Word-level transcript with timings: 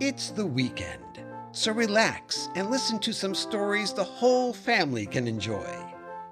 It's 0.00 0.30
the 0.30 0.46
weekend, 0.46 1.20
so 1.52 1.72
relax 1.72 2.48
and 2.54 2.70
listen 2.70 2.98
to 3.00 3.12
some 3.12 3.34
stories 3.34 3.92
the 3.92 4.02
whole 4.02 4.54
family 4.54 5.04
can 5.04 5.28
enjoy. 5.28 5.76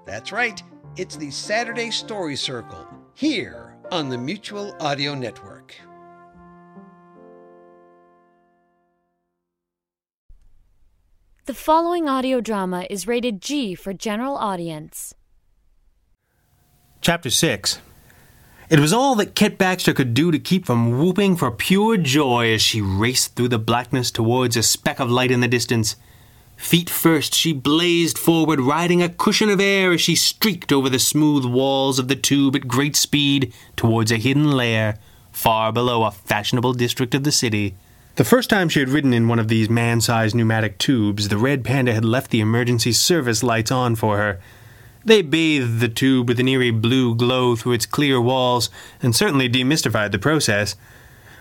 That's 0.07 0.31
right, 0.31 0.59
it's 0.97 1.15
the 1.15 1.29
Saturday 1.29 1.91
Story 1.91 2.35
Circle 2.35 2.87
here 3.13 3.77
on 3.91 4.09
the 4.09 4.17
Mutual 4.17 4.75
Audio 4.79 5.13
Network. 5.13 5.75
The 11.45 11.53
following 11.53 12.09
audio 12.09 12.41
drama 12.41 12.87
is 12.89 13.05
rated 13.05 13.39
G 13.39 13.75
for 13.75 13.93
general 13.93 14.35
audience. 14.35 15.13
Chapter 17.01 17.29
6 17.29 17.81
It 18.69 18.79
was 18.79 18.93
all 18.93 19.15
that 19.15 19.33
Kit 19.33 19.57
Baxter 19.57 19.93
could 19.93 20.13
do 20.13 20.31
to 20.31 20.37
keep 20.37 20.67
from 20.67 20.99
whooping 20.99 21.37
for 21.37 21.49
pure 21.49 21.97
joy 21.97 22.53
as 22.53 22.61
she 22.61 22.81
raced 22.81 23.35
through 23.35 23.47
the 23.47 23.57
blackness 23.57 24.11
towards 24.11 24.55
a 24.55 24.61
speck 24.61 24.99
of 24.99 25.09
light 25.09 25.31
in 25.31 25.39
the 25.39 25.47
distance. 25.47 25.95
Feet 26.55 26.87
first, 26.87 27.33
she 27.33 27.51
blazed 27.51 28.19
forward, 28.19 28.61
riding 28.61 29.01
a 29.01 29.09
cushion 29.09 29.49
of 29.49 29.59
air 29.59 29.91
as 29.93 30.01
she 30.01 30.15
streaked 30.15 30.71
over 30.71 30.87
the 30.87 30.99
smooth 30.99 31.45
walls 31.45 31.97
of 31.97 32.09
the 32.09 32.15
tube 32.15 32.55
at 32.55 32.67
great 32.67 32.95
speed 32.95 33.51
towards 33.75 34.11
a 34.11 34.17
hidden 34.17 34.51
lair 34.51 34.99
far 35.31 35.71
below 35.71 36.03
a 36.03 36.11
fashionable 36.11 36.73
district 36.73 37.15
of 37.15 37.23
the 37.23 37.31
city. 37.31 37.73
The 38.17 38.23
first 38.23 38.51
time 38.51 38.69
she 38.69 38.81
had 38.81 38.89
ridden 38.89 39.13
in 39.13 39.27
one 39.27 39.39
of 39.39 39.47
these 39.47 39.69
man 39.69 39.99
sized 39.99 40.35
pneumatic 40.35 40.77
tubes, 40.77 41.29
the 41.29 41.37
red 41.37 41.63
panda 41.63 41.93
had 41.93 42.05
left 42.05 42.29
the 42.29 42.41
emergency 42.41 42.91
service 42.91 43.41
lights 43.41 43.71
on 43.71 43.95
for 43.95 44.17
her. 44.17 44.39
They 45.05 45.21
bathed 45.21 45.79
the 45.79 45.89
tube 45.89 46.27
with 46.27 46.39
an 46.39 46.47
eerie 46.47 46.71
blue 46.71 47.15
glow 47.15 47.55
through 47.55 47.73
its 47.73 47.85
clear 47.85 48.19
walls 48.19 48.69
and 49.01 49.15
certainly 49.15 49.49
demystified 49.49 50.11
the 50.11 50.19
process. 50.19 50.75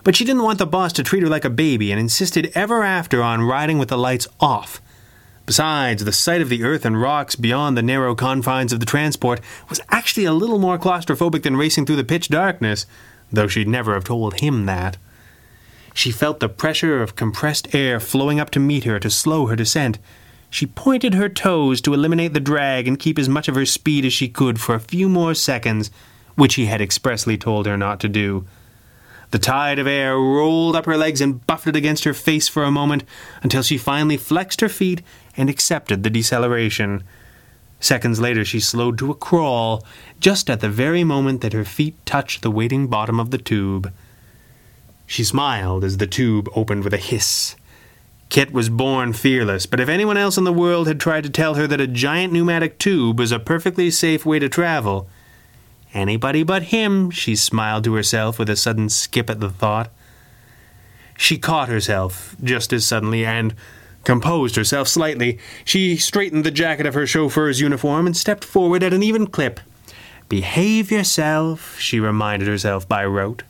But 0.05 0.16
she 0.16 0.25
didn't 0.25 0.45
want 0.45 0.59
the 0.59 0.66
boss 0.66 0.93
to 0.95 1.02
treat 1.02 1.23
her 1.23 1.29
like 1.29 1.45
a 1.45 1.51
baby 1.51 1.91
and 1.91 2.01
insisted 2.01 2.52
ever 2.55 2.82
after 2.85 3.23
on 3.23 3.43
riding 3.43 3.79
with 3.79 3.88
the 3.88 3.99
lights 3.99 4.29
off. 4.41 4.80
Besides, 5.45 6.05
the 6.05 6.13
sight 6.13 6.43
of 6.43 6.51
the 6.51 6.63
earth 6.63 6.85
and 6.85 7.01
rocks 7.01 7.35
beyond 7.35 7.77
the 7.77 7.82
narrow 7.82 8.15
confines 8.15 8.73
of 8.73 8.80
the 8.80 8.87
transport 8.87 9.41
was 9.71 9.80
actually 9.91 10.27
a 10.27 10.32
little 10.32 10.59
more 10.59 10.79
claustrophobic 10.79 11.43
than 11.43 11.57
racing 11.57 11.87
through 11.87 11.97
the 11.97 12.04
pitch 12.04 12.29
darkness, 12.29 12.85
though 13.32 13.49
she'd 13.49 13.66
never 13.66 13.95
have 13.95 14.04
told 14.04 14.41
him 14.41 14.66
that. 14.66 14.99
She 15.95 16.13
felt 16.13 16.41
the 16.41 16.49
pressure 16.49 17.02
of 17.02 17.16
compressed 17.16 17.75
air 17.75 17.99
flowing 17.99 18.38
up 18.38 18.51
to 18.51 18.60
meet 18.60 18.85
her 18.85 19.01
to 19.01 19.10
slow 19.10 19.47
her 19.47 19.57
descent. 19.57 19.99
She 20.51 20.66
pointed 20.66 21.15
her 21.15 21.29
toes 21.29 21.80
to 21.82 21.95
eliminate 21.95 22.32
the 22.32 22.41
drag 22.41 22.88
and 22.88 22.99
keep 22.99 23.18
as 23.18 23.29
much 23.29 23.49
of 23.49 23.54
her 23.54 23.66
speed 23.66 24.04
as 24.04 24.13
she 24.13 24.29
could 24.29 24.60
for 24.60 24.74
a 24.74 24.80
few 24.80 25.09
more 25.09 25.35
seconds, 25.35 25.91
which 26.37 26.54
he 26.54 26.66
had 26.66 26.80
expressly 26.80 27.37
told 27.37 27.66
her 27.66 27.77
not 27.77 28.01
to 28.01 28.09
do. 28.09 28.46
The 29.30 29.38
tide 29.38 29.79
of 29.79 29.87
air 29.87 30.16
rolled 30.16 30.74
up 30.74 30.87
her 30.87 30.96
legs 30.96 31.21
and 31.21 31.46
buffeted 31.46 31.76
against 31.76 32.04
her 32.04 32.15
face 32.15 32.49
for 32.49 32.65
a 32.65 32.71
moment 32.71 33.04
until 33.43 33.63
she 33.63 33.76
finally 33.76 34.16
flexed 34.16 34.63
her 34.63 34.71
feet 34.71 35.02
and 35.37 35.51
accepted 35.51 36.02
the 36.02 36.10
deceleration. 36.10 37.04
Seconds 37.79 38.21
later, 38.21 38.45
she 38.45 38.59
slowed 38.59 38.99
to 38.99 39.10
a 39.10 39.15
crawl, 39.15 39.85
just 40.19 40.49
at 40.49 40.60
the 40.60 40.69
very 40.71 41.04
moment 41.04 41.43
that 41.43 41.52
her 41.52 41.65
feet 41.65 41.95
touched 42.07 42.41
the 42.41 42.51
waiting 42.51 42.87
bottom 42.87 43.21
of 43.21 43.30
the 43.30 43.38
tube. 43.38 43.93
She 45.07 45.23
smiled 45.23 45.85
as 45.85 45.99
the 45.99 46.07
tube 46.07 46.49
opened 46.57 46.85
with 46.85 46.95
a 46.95 46.99
hiss. 46.99 47.54
Kit 48.29 48.52
was 48.52 48.68
born 48.68 49.15
fearless, 49.15 49.65
but 49.65 49.80
if 49.80 49.88
anyone 49.88 50.18
else 50.18 50.37
in 50.37 50.45
the 50.45 50.52
world 50.52 50.87
had 50.87 51.01
tried 51.01 51.24
to 51.24 51.30
tell 51.30 51.54
her 51.54 51.66
that 51.66 51.80
a 51.80 51.87
giant 51.87 52.32
pneumatic 52.32 52.79
tube 52.79 53.18
was 53.18 53.32
a 53.32 53.38
perfectly 53.38 53.90
safe 53.90 54.26
way 54.26 54.38
to 54.38 54.48
travel, 54.48 55.09
anybody 55.95 56.43
but 56.43 56.65
him, 56.65 57.10
she 57.10 57.35
smiled 57.35 57.85
to 57.85 57.95
herself 57.95 58.38
with 58.38 58.51
a 58.51 58.57
sudden 58.57 58.90
skip 58.90 59.30
at 59.30 59.40
the 59.40 59.48
thought. 59.48 59.90
She 61.16 61.38
caught 61.38 61.68
herself 61.68 62.37
just 62.43 62.73
as 62.73 62.87
suddenly 62.87 63.24
and 63.24 63.54
composed 64.04 64.56
herself 64.56 64.88
slightly. 64.88 65.38
She 65.64 65.97
straightened 65.97 66.44
the 66.44 66.50
jacket 66.50 66.86
of 66.86 66.94
her 66.94 67.06
chauffeur's 67.06 67.60
uniform 67.60 68.06
and 68.06 68.16
stepped 68.16 68.44
forward 68.44 68.82
at 68.82 68.92
an 68.92 69.03
even 69.03 69.26
clip. 69.26 69.58
Behave 70.28 70.91
yourself, 70.91 71.78
she 71.80 71.98
reminded 71.98 72.47
herself 72.47 72.86
by 72.86 73.04
rote. 73.06 73.42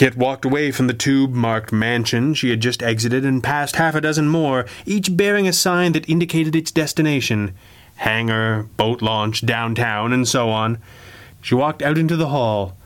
Kit 0.00 0.16
walked 0.16 0.46
away 0.46 0.70
from 0.70 0.86
the 0.86 0.94
tube 0.94 1.34
marked 1.34 1.74
mansion 1.74 2.32
she 2.32 2.48
had 2.48 2.62
just 2.62 2.82
exited 2.82 3.22
and 3.22 3.44
passed 3.44 3.76
half 3.76 3.94
a 3.94 4.00
dozen 4.00 4.30
more, 4.30 4.64
each 4.86 5.14
bearing 5.14 5.46
a 5.46 5.52
sign 5.52 5.92
that 5.92 6.08
indicated 6.08 6.56
its 6.56 6.70
destination 6.70 7.52
hangar, 7.96 8.62
boat 8.78 9.02
launch, 9.02 9.44
downtown, 9.44 10.14
and 10.14 10.26
so 10.26 10.48
on. 10.48 10.78
She 11.42 11.54
walked 11.54 11.82
out 11.82 11.98
into 11.98 12.16
the 12.16 12.30
hall. 12.30 12.78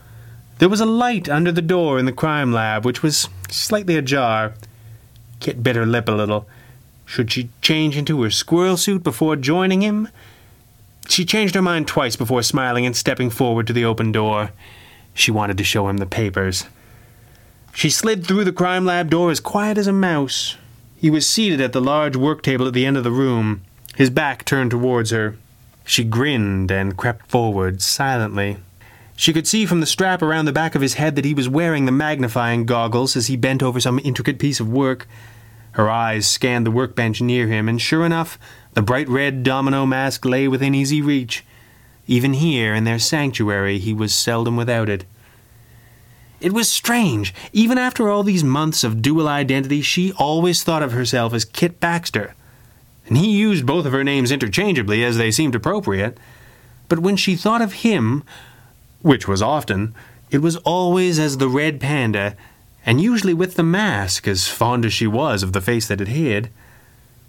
There 0.59 0.67
was 0.67 0.81
a 0.81 0.85
light 0.85 1.29
under 1.29 1.53
the 1.53 1.61
door 1.61 1.97
in 1.99 2.05
the 2.05 2.11
crime 2.11 2.51
lab, 2.51 2.83
which 2.83 3.01
was 3.01 3.29
slightly 3.49 3.95
ajar. 3.95 4.53
Kit 5.39 5.63
bit 5.63 5.77
her 5.77 5.85
lip 5.85 6.09
a 6.09 6.11
little. 6.11 6.49
Should 7.05 7.31
she 7.31 7.47
change 7.61 7.95
into 7.95 8.23
her 8.23 8.29
squirrel 8.29 8.75
suit 8.75 9.03
before 9.03 9.37
joining 9.37 9.81
him? 9.81 10.09
She 11.07 11.23
changed 11.23 11.55
her 11.55 11.61
mind 11.61 11.87
twice 11.87 12.17
before 12.17 12.43
smiling 12.43 12.85
and 12.85 12.93
stepping 12.93 13.29
forward 13.29 13.67
to 13.67 13.73
the 13.73 13.85
open 13.85 14.11
door. 14.11 14.51
She 15.13 15.31
wanted 15.31 15.57
to 15.59 15.63
show 15.63 15.87
him 15.87 15.99
the 15.99 16.05
papers. 16.05 16.65
She 17.75 17.89
slid 17.89 18.25
through 18.25 18.45
the 18.45 18.53
crime 18.53 18.85
lab 18.85 19.09
door 19.09 19.31
as 19.31 19.41
quiet 19.41 19.77
as 19.77 19.85
a 19.85 19.91
mouse. 19.91 20.55
He 20.95 21.09
was 21.09 21.27
seated 21.27 21.59
at 21.59 21.73
the 21.73 21.81
large 21.81 22.15
work 22.15 22.41
table 22.41 22.67
at 22.67 22.73
the 22.73 22.85
end 22.85 22.95
of 22.95 23.03
the 23.03 23.11
room, 23.11 23.63
his 23.95 24.09
back 24.09 24.45
turned 24.45 24.71
towards 24.71 25.11
her. 25.11 25.37
She 25.83 26.05
grinned 26.05 26.71
and 26.71 26.95
crept 26.95 27.29
forward 27.29 27.81
silently. 27.81 28.57
She 29.17 29.33
could 29.33 29.45
see 29.45 29.65
from 29.65 29.81
the 29.81 29.85
strap 29.85 30.21
around 30.21 30.45
the 30.45 30.53
back 30.53 30.73
of 30.73 30.81
his 30.81 30.93
head 30.93 31.17
that 31.17 31.25
he 31.25 31.33
was 31.33 31.49
wearing 31.49 31.85
the 31.85 31.91
magnifying 31.91 32.65
goggles 32.65 33.17
as 33.17 33.27
he 33.27 33.35
bent 33.35 33.61
over 33.61 33.81
some 33.81 33.99
intricate 34.05 34.39
piece 34.39 34.61
of 34.61 34.71
work. 34.71 35.05
Her 35.73 35.89
eyes 35.89 36.25
scanned 36.25 36.65
the 36.65 36.71
workbench 36.71 37.21
near 37.21 37.47
him, 37.47 37.67
and 37.67 37.81
sure 37.81 38.05
enough, 38.05 38.39
the 38.73 38.81
bright 38.81 39.09
red 39.09 39.43
domino 39.43 39.85
mask 39.85 40.23
lay 40.23 40.47
within 40.47 40.73
easy 40.73 41.01
reach. 41.01 41.43
Even 42.07 42.35
here, 42.35 42.73
in 42.73 42.85
their 42.85 42.99
sanctuary, 42.99 43.79
he 43.79 43.93
was 43.93 44.13
seldom 44.13 44.55
without 44.55 44.87
it. 44.87 45.03
It 46.41 46.53
was 46.53 46.69
strange. 46.69 47.33
Even 47.53 47.77
after 47.77 48.09
all 48.09 48.23
these 48.23 48.43
months 48.43 48.83
of 48.83 49.01
dual 49.01 49.27
identity, 49.27 49.81
she 49.81 50.11
always 50.13 50.63
thought 50.63 50.83
of 50.83 50.91
herself 50.91 51.33
as 51.33 51.45
Kit 51.45 51.79
Baxter. 51.79 52.35
And 53.07 53.17
he 53.17 53.37
used 53.37 53.65
both 53.65 53.85
of 53.85 53.93
her 53.93 54.03
names 54.03 54.31
interchangeably 54.31 55.03
as 55.03 55.17
they 55.17 55.31
seemed 55.31 55.55
appropriate. 55.55 56.17
But 56.89 56.99
when 56.99 57.15
she 57.15 57.35
thought 57.35 57.61
of 57.61 57.73
him, 57.73 58.23
which 59.01 59.27
was 59.27 59.41
often, 59.41 59.93
it 60.31 60.39
was 60.39 60.57
always 60.57 61.19
as 61.19 61.37
the 61.37 61.47
Red 61.47 61.79
Panda, 61.79 62.35
and 62.85 63.01
usually 63.01 63.33
with 63.33 63.55
the 63.55 63.63
mask, 63.63 64.27
as 64.27 64.47
fond 64.47 64.85
as 64.85 64.93
she 64.93 65.07
was 65.07 65.43
of 65.43 65.53
the 65.53 65.61
face 65.61 65.87
that 65.87 66.01
it 66.01 66.07
hid. 66.09 66.49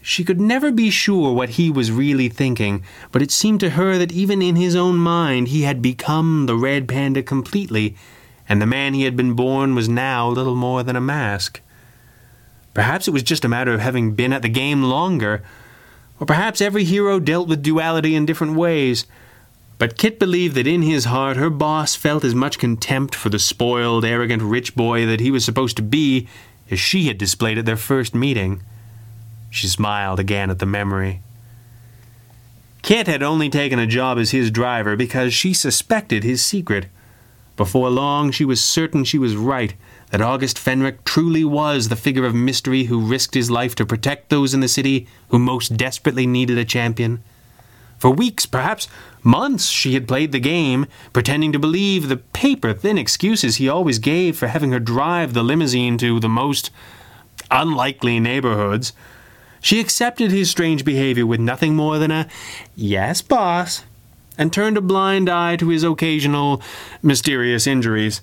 She 0.03 0.25
could 0.25 0.41
never 0.41 0.71
be 0.71 0.91
sure 0.91 1.33
what 1.33 1.50
he 1.50 1.71
was 1.71 1.91
really 1.91 2.28
thinking, 2.28 2.84
but 3.12 3.22
it 3.22 3.31
seemed 3.31 3.61
to 3.61 3.71
her 3.71 3.99
that 3.99 4.12
even 4.12 4.41
in 4.41 4.56
his 4.56 4.77
own 4.77 4.97
mind 4.97 5.49
he 5.49 5.62
had 5.62 5.83
become 5.83 6.47
the 6.47 6.56
Red 6.56 6.87
Panda 6.89 7.22
completely 7.22 7.97
and 8.49 8.61
the 8.61 8.67
man 8.67 8.95
he 8.95 9.05
had 9.05 9.17
been 9.17 9.34
born 9.34 9.75
was 9.75 9.89
now 9.89 10.29
little 10.29 10.55
more 10.55 10.83
than 10.83 10.97
a 10.97 11.01
mask. 11.01 11.61
Perhaps 12.75 13.09
it 13.09 13.12
was 13.12 13.23
just 13.23 13.45
a 13.45 13.49
matter 13.49 13.73
of 13.73 13.81
having 13.81 14.15
been 14.15 14.33
at 14.33 14.43
the 14.43 14.49
game 14.49 14.83
longer, 14.83 15.43
or 16.21 16.27
perhaps 16.27 16.61
every 16.61 16.84
hero 16.84 17.19
dealt 17.19 17.49
with 17.49 17.62
duality 17.62 18.15
in 18.15 18.27
different 18.27 18.55
ways. 18.55 19.07
But 19.79 19.99
Kit 19.99 20.19
believed 20.19 20.55
that 20.55 20.67
in 20.67 20.83
his 20.83 21.07
heart 21.07 21.37
her 21.37 21.51
boss 21.51 21.95
felt 21.95 22.25
as 22.25 22.34
much 22.34 22.59
contempt 22.59 23.15
for 23.15 23.29
the 23.29 23.39
spoiled, 23.39 24.05
arrogant 24.05 24.43
rich 24.43 24.75
boy 24.75 25.05
that 25.07 25.21
he 25.21 25.31
was 25.31 25.45
supposed 25.45 25.77
to 25.77 25.83
be 25.83 26.28
as 26.71 26.81
she 26.81 27.05
had 27.05 27.19
displayed 27.19 27.59
at 27.59 27.67
their 27.67 27.77
first 27.77 28.15
meeting. 28.15 28.63
She 29.51 29.69
smiled 29.69 30.19
again 30.19 30.51
at 30.51 30.59
the 30.59 30.67
memory. 30.67 31.21
Kit 32.83 33.07
had 33.07 33.23
only 33.23 33.51
taken 33.51 33.78
a 33.78 33.87
job 33.87 34.17
as 34.19 34.31
his 34.31 34.51
driver 34.51 34.97
because 34.97 35.34
she 35.34 35.53
suspected 35.53 36.25
his 36.25 36.45
secret. 36.45 36.87
Before 37.56 37.89
long, 37.89 38.31
she 38.31 38.44
was 38.44 38.62
certain 38.62 39.04
she 39.04 39.19
was 39.19 39.34
right, 39.34 39.75
that 40.10 40.21
August 40.21 40.59
Fenwick 40.59 41.04
truly 41.04 41.45
was 41.45 41.89
the 41.89 41.97
figure 41.97 42.25
of 42.25 42.34
mystery 42.34 42.84
who 42.84 43.01
risked 43.01 43.34
his 43.34 43.51
life 43.51 43.75
to 43.77 43.86
protect 43.86 44.28
those 44.28 44.53
in 44.54 44.60
the 44.60 44.69
city 44.69 45.09
who 45.30 45.39
most 45.39 45.77
desperately 45.77 46.27
needed 46.27 46.59
a 46.59 46.65
champion. 46.65 47.22
For 47.98 48.10
weeks, 48.10 48.45
perhaps 48.45 48.89
months, 49.22 49.66
she 49.69 49.95
had 49.95 50.07
played 50.07 50.33
the 50.33 50.39
game, 50.39 50.86
pretending 51.15 51.51
to 51.53 51.59
believe 51.59 52.09
the 52.09 52.19
paper 52.19 52.75
thin 52.75 52.98
excuses 52.98 53.57
he 53.57 53.69
always 53.69 53.98
gave 53.98 54.36
for 54.36 54.48
having 54.48 54.72
her 54.72 54.78
drive 54.78 55.33
the 55.33 55.42
limousine 55.42 55.97
to 55.98 56.21
the 56.21 56.28
most 56.28 56.71
unlikely 57.51 58.21
neighborhoods. 58.21 58.92
She 59.63 59.80
accepted 59.80 60.30
his 60.30 60.51
strange 60.51 60.84
behavior 60.84 61.27
with 61.27 61.41
nothing 61.41 61.75
more 61.75 61.98
than 61.98 62.10
a 62.10 62.28
yes, 62.75 63.22
boss, 63.22 63.83
and 64.38 64.53
turned 64.53 64.77
a 64.77 64.80
blind 64.80 65.28
eye 65.28 65.56
to 65.56 65.68
his 65.68 65.83
occasional 65.83 66.62
mysterious 67.03 67.66
injuries. 67.66 68.21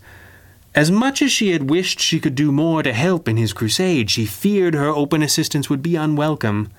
As 0.75 0.89
much 0.89 1.21
as 1.21 1.31
she 1.31 1.51
had 1.51 1.69
wished 1.69 1.99
she 1.99 2.19
could 2.19 2.35
do 2.35 2.51
more 2.51 2.81
to 2.81 2.93
help 2.93 3.27
in 3.27 3.37
his 3.37 3.53
crusade, 3.53 4.09
she 4.09 4.25
feared 4.25 4.73
her 4.73 4.89
open 4.89 5.21
assistance 5.21 5.69
would 5.69 5.83
be 5.83 5.95
unwelcome, 5.95 6.71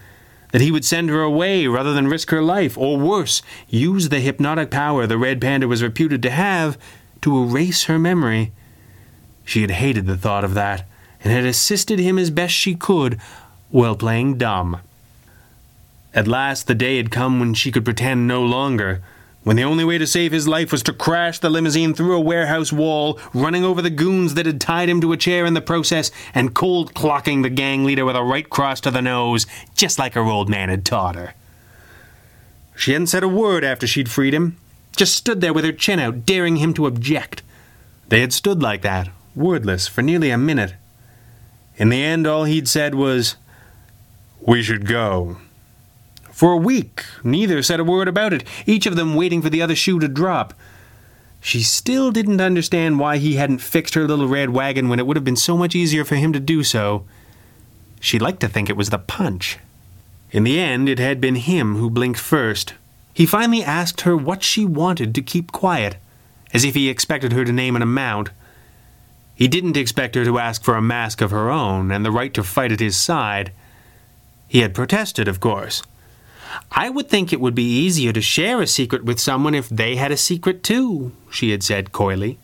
that 0.50 0.60
he 0.60 0.70
would 0.70 0.84
send 0.84 1.10
her 1.10 1.22
away 1.22 1.66
rather 1.66 1.92
than 1.92 2.08
risk 2.08 2.30
her 2.30 2.42
life, 2.42 2.76
or 2.76 2.98
worse, 2.98 3.42
use 3.68 4.08
the 4.08 4.20
hypnotic 4.20 4.70
power 4.70 5.06
the 5.06 5.18
Red 5.18 5.40
Panda 5.40 5.68
was 5.68 5.82
reputed 5.82 6.22
to 6.22 6.30
have 6.30 6.78
to 7.22 7.42
erase 7.42 7.84
her 7.84 7.98
memory. 7.98 8.52
She 9.44 9.62
had 9.62 9.72
hated 9.72 10.06
the 10.06 10.16
thought 10.16 10.44
of 10.44 10.54
that, 10.54 10.88
and 11.22 11.32
had 11.32 11.44
assisted 11.44 11.98
him 11.98 12.18
as 12.18 12.30
best 12.30 12.54
she 12.54 12.74
could 12.74 13.18
while 13.70 13.96
playing 13.96 14.38
dumb. 14.38 14.80
At 16.14 16.28
last, 16.28 16.66
the 16.66 16.74
day 16.74 16.96
had 16.96 17.10
come 17.10 17.40
when 17.40 17.54
she 17.54 17.72
could 17.72 17.84
pretend 17.84 18.28
no 18.28 18.42
longer, 18.44 19.02
when 19.44 19.56
the 19.56 19.64
only 19.64 19.84
way 19.84 19.98
to 19.98 20.06
save 20.06 20.32
his 20.32 20.48
life 20.48 20.72
was 20.72 20.82
to 20.82 20.92
crash 20.92 21.38
the 21.38 21.50
limousine 21.50 21.94
through 21.94 22.16
a 22.16 22.20
warehouse 22.20 22.72
wall, 22.72 23.20
running 23.32 23.62
over 23.62 23.80
the 23.80 23.90
goons 23.90 24.34
that 24.34 24.46
had 24.46 24.60
tied 24.60 24.88
him 24.88 25.00
to 25.02 25.12
a 25.12 25.16
chair 25.16 25.44
in 25.44 25.54
the 25.54 25.60
process, 25.60 26.10
and 26.34 26.54
cold 26.54 26.94
clocking 26.94 27.42
the 27.42 27.50
gang 27.50 27.84
leader 27.84 28.04
with 28.04 28.16
a 28.16 28.22
right 28.22 28.48
cross 28.48 28.80
to 28.80 28.90
the 28.90 29.02
nose, 29.02 29.46
just 29.76 29.98
like 29.98 30.14
her 30.14 30.22
old 30.22 30.48
man 30.48 30.70
had 30.70 30.84
taught 30.84 31.14
her. 31.14 31.34
She 32.74 32.92
hadn't 32.92 33.08
said 33.08 33.22
a 33.22 33.28
word 33.28 33.64
after 33.64 33.86
she'd 33.86 34.10
freed 34.10 34.34
him, 34.34 34.56
just 34.96 35.14
stood 35.14 35.40
there 35.40 35.52
with 35.52 35.64
her 35.64 35.72
chin 35.72 36.00
out, 36.00 36.24
daring 36.24 36.56
him 36.56 36.72
to 36.74 36.86
object. 36.86 37.42
They 38.08 38.20
had 38.20 38.32
stood 38.32 38.62
like 38.62 38.82
that, 38.82 39.10
wordless, 39.36 39.86
for 39.86 40.02
nearly 40.02 40.30
a 40.30 40.38
minute. 40.38 40.74
In 41.76 41.90
the 41.90 42.02
end, 42.02 42.26
all 42.26 42.44
he'd 42.44 42.68
said 42.68 42.94
was, 42.94 43.36
We 44.40 44.62
should 44.62 44.86
go. 44.86 45.36
For 46.34 46.50
a 46.50 46.56
week, 46.56 47.04
neither 47.22 47.62
said 47.62 47.78
a 47.78 47.84
word 47.84 48.08
about 48.08 48.32
it, 48.32 48.42
each 48.66 48.86
of 48.86 48.96
them 48.96 49.14
waiting 49.14 49.40
for 49.40 49.50
the 49.50 49.62
other 49.62 49.76
shoe 49.76 50.00
to 50.00 50.08
drop. 50.08 50.52
She 51.40 51.62
still 51.62 52.10
didn't 52.10 52.40
understand 52.40 52.98
why 52.98 53.18
he 53.18 53.36
hadn't 53.36 53.58
fixed 53.58 53.94
her 53.94 54.08
little 54.08 54.26
red 54.26 54.50
wagon 54.50 54.88
when 54.88 54.98
it 54.98 55.06
would 55.06 55.16
have 55.16 55.24
been 55.24 55.36
so 55.36 55.56
much 55.56 55.76
easier 55.76 56.04
for 56.04 56.16
him 56.16 56.32
to 56.32 56.40
do 56.40 56.64
so. 56.64 57.04
She 58.00 58.18
liked 58.18 58.40
to 58.40 58.48
think 58.48 58.68
it 58.68 58.76
was 58.76 58.90
the 58.90 58.98
punch. 58.98 59.58
In 60.32 60.42
the 60.42 60.58
end, 60.58 60.88
it 60.88 60.98
had 60.98 61.20
been 61.20 61.36
him 61.36 61.76
who 61.76 61.88
blinked 61.88 62.18
first. 62.18 62.74
He 63.12 63.26
finally 63.26 63.62
asked 63.62 64.00
her 64.00 64.16
what 64.16 64.42
she 64.42 64.64
wanted 64.64 65.14
to 65.14 65.22
keep 65.22 65.52
quiet, 65.52 65.98
as 66.52 66.64
if 66.64 66.74
he 66.74 66.88
expected 66.88 67.32
her 67.32 67.44
to 67.44 67.52
name 67.52 67.76
an 67.76 67.82
amount. 67.82 68.30
He 69.36 69.46
didn't 69.46 69.76
expect 69.76 70.16
her 70.16 70.24
to 70.24 70.40
ask 70.40 70.64
for 70.64 70.74
a 70.74 70.82
mask 70.82 71.20
of 71.20 71.30
her 71.30 71.48
own 71.48 71.92
and 71.92 72.04
the 72.04 72.10
right 72.10 72.34
to 72.34 72.42
fight 72.42 72.72
at 72.72 72.80
his 72.80 72.96
side. 72.96 73.52
He 74.48 74.62
had 74.62 74.74
protested, 74.74 75.28
of 75.28 75.38
course. 75.38 75.84
I 76.72 76.90
would 76.90 77.08
think 77.08 77.32
it 77.32 77.40
would 77.40 77.54
be 77.54 77.64
easier 77.64 78.12
to 78.12 78.20
share 78.20 78.60
a 78.60 78.66
secret 78.66 79.04
with 79.04 79.20
someone 79.20 79.54
if 79.54 79.68
they 79.68 79.96
had 79.96 80.12
a 80.12 80.16
secret 80.16 80.62
too, 80.62 81.12
she 81.30 81.50
had 81.50 81.62
said 81.62 81.92
coyly. 81.92 82.38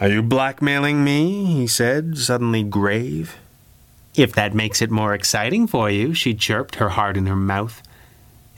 Are 0.00 0.08
you 0.08 0.22
blackmailing 0.22 1.02
me? 1.02 1.44
he 1.46 1.66
said, 1.66 2.18
suddenly 2.18 2.62
grave. 2.62 3.36
If 4.14 4.32
that 4.32 4.54
makes 4.54 4.80
it 4.80 4.90
more 4.90 5.14
exciting 5.14 5.66
for 5.66 5.90
you, 5.90 6.14
she 6.14 6.34
chirped, 6.34 6.76
her 6.76 6.90
heart 6.90 7.16
in 7.16 7.26
her 7.26 7.36
mouth. 7.36 7.82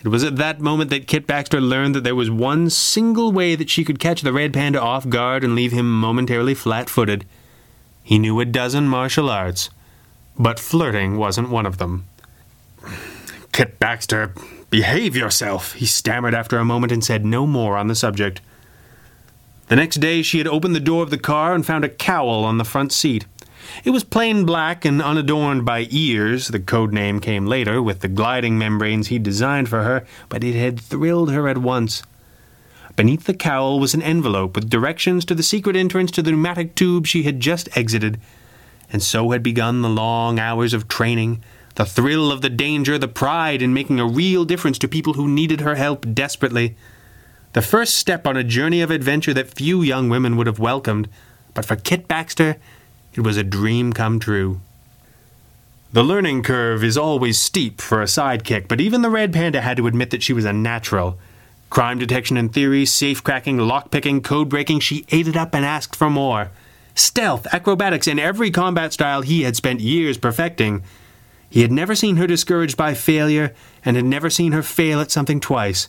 It 0.02 0.08
was 0.08 0.25
at 0.25 0.37
that 0.37 0.61
moment 0.61 0.88
that 0.90 1.06
Kit 1.06 1.26
Baxter 1.26 1.61
learned 1.61 1.94
that 1.94 2.05
there 2.05 2.14
was 2.14 2.31
one 2.31 2.70
single 2.70 3.32
way 3.32 3.55
that 3.55 3.69
she 3.69 3.84
could 3.84 3.99
catch 3.99 4.22
the 4.22 4.32
red 4.32 4.55
panda 4.55 4.81
off 4.81 5.08
guard 5.08 5.44
and 5.44 5.55
leave 5.55 5.72
him 5.72 6.00
momentarily 6.00 6.55
flat 6.55 6.88
footed. 6.88 7.26
He 8.02 8.19
knew 8.19 8.40
a 8.40 8.46
dozen 8.46 8.88
martial 8.88 9.28
arts, 9.28 9.69
but 10.38 10.58
flirting 10.58 11.19
wasn't 11.19 11.50
one 11.50 11.67
of 11.67 11.76
them. 11.76 12.06
Kit 13.52 13.79
Baxter, 13.79 14.32
behave 14.70 15.17
yourself, 15.17 15.75
he 15.75 15.87
stammered 15.87 16.35
after 16.35 16.58
a 16.58 16.64
moment 16.64 16.93
and 16.93 17.05
said 17.05 17.25
no 17.25 17.47
more 17.47 17.76
on 17.76 17.88
the 17.88 17.94
subject. 17.94 18.41
The 19.69 19.76
next 19.76 19.97
day 19.97 20.23
she 20.23 20.38
had 20.38 20.47
opened 20.47 20.75
the 20.75 20.81
door 20.81 21.02
of 21.02 21.11
the 21.11 21.19
car 21.19 21.55
and 21.55 21.64
found 21.64 21.85
a 21.85 21.88
cowl 21.88 22.44
on 22.44 22.58
the 22.58 22.64
front 22.64 22.93
seat. 22.93 23.26
It 23.85 23.91
was 23.91 24.02
plain 24.02 24.44
black 24.44 24.85
and 24.85 25.00
unadorned 25.00 25.64
by 25.64 25.87
ears, 25.91 26.49
the 26.49 26.58
code 26.58 26.93
name 26.93 27.20
came 27.20 27.47
later, 27.47 27.81
with 27.81 28.00
the 28.00 28.08
gliding 28.08 28.58
membranes 28.58 29.08
he'd 29.08 29.23
designed 29.23 29.69
for 29.69 29.82
her, 29.82 30.05
but 30.29 30.43
it 30.43 30.55
had 30.55 30.81
thrilled 30.81 31.31
her 31.31 31.46
at 31.46 31.58
once. 31.58 32.03
Beneath 32.96 33.25
the 33.25 33.35
cowl 33.35 33.79
was 33.79 33.94
an 33.94 34.03
envelope 34.03 34.55
with 34.55 34.69
directions 34.69 35.25
to 35.26 35.35
the 35.35 35.43
secret 35.43 35.76
entrance 35.76 36.11
to 36.12 36.23
the 36.23 36.32
pneumatic 36.32 36.75
tube 36.75 37.06
she 37.06 37.23
had 37.23 37.41
just 37.41 37.69
exited. 37.76 38.20
And 38.93 39.03
so 39.03 39.31
had 39.31 39.43
begun 39.43 39.82
the 39.82 39.88
long 39.88 40.38
hours 40.38 40.75
of 40.75 40.88
training, 40.88 41.43
the 41.76 41.84
thrill 41.84 42.32
of 42.32 42.40
the 42.40 42.50
danger, 42.50 42.99
the 42.99 43.08
pride 43.08 43.62
in 43.62 43.72
making 43.72 44.00
a 44.00 44.06
real 44.06 44.44
difference 44.44 44.78
to 44.78 44.88
people 44.88 45.14
who 45.14 45.28
needed 45.28 45.61
her 45.61 45.76
help 45.76 46.06
desperately. 46.12 46.76
The 47.52 47.62
first 47.62 47.94
step 47.94 48.26
on 48.26 48.37
a 48.37 48.44
journey 48.44 48.81
of 48.81 48.90
adventure 48.90 49.34
that 49.34 49.55
few 49.55 49.82
young 49.82 50.08
women 50.08 50.37
would 50.37 50.46
have 50.46 50.58
welcomed, 50.58 51.08
but 51.55 51.64
for 51.64 51.76
Kit 51.76 52.06
Baxter, 52.06 52.56
it 53.14 53.20
was 53.20 53.37
a 53.37 53.44
dream 53.44 53.93
come 53.93 54.20
true. 54.20 54.61
The 55.93 56.05
learning 56.05 56.44
curve 56.44 56.84
is 56.84 56.96
always 56.96 57.40
steep 57.40 57.81
for 57.81 58.00
a 58.00 58.05
sidekick, 58.05 58.69
but 58.69 58.81
even 58.81 59.02
the 59.02 59.11
Red 59.11 59.32
Panda 59.32 59.61
had 59.61 59.76
to 59.78 59.88
admit 59.88 60.11
that 60.11 60.22
she 60.22 60.32
was 60.32 60.44
a 60.44 60.52
natural. 60.52 61.19
Crime 61.69 61.99
detection 61.99 62.37
and 62.37 62.52
theory, 62.52 62.87
safe 62.87 63.25
cracking, 63.25 63.58
lockpicking, 63.58 64.22
code 64.22 64.49
breaking, 64.49 64.81
she 64.81 65.05
ate 65.11 65.26
it 65.26 65.37
up 65.37 65.52
and 65.52 65.64
asked 65.64 65.96
for 65.96 66.08
more. 66.08 66.50
Stealth, 66.94 67.46
acrobatics, 67.52 68.06
and 68.06 68.20
every 68.20 68.52
combat 68.52 68.93
style 68.93 69.22
he 69.22 69.43
had 69.43 69.56
spent 69.56 69.81
years 69.81 70.19
perfecting. 70.19 70.84
He 71.50 71.62
had 71.62 71.73
never 71.73 71.97
seen 71.97 72.17
her 72.17 72.29
discouraged 72.29 72.76
by 72.76 72.94
failure, 72.94 73.52
and 73.85 73.97
had 73.97 74.05
never 74.05 74.31
seen 74.31 74.52
her 74.52 74.62
fail 74.62 75.00
at 75.00 75.11
something 75.11 75.41
twice. 75.41 75.88